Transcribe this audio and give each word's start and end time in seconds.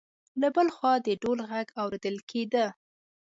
له 0.41 0.47
بل 0.55 0.67
خوا 0.75 0.93
د 1.07 1.09
ډول 1.21 1.39
غږ 1.49 1.67
اورېدل 1.81 2.17
کېده. 2.29 2.65